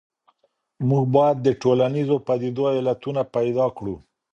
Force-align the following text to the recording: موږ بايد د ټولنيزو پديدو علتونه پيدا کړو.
موږ 0.89 1.03
بايد 1.15 1.37
د 1.43 1.47
ټولنيزو 1.61 2.15
پديدو 2.27 2.63
علتونه 2.77 3.21
پيدا 3.35 3.65
کړو. 3.77 3.95